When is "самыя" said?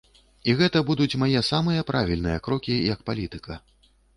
1.51-1.85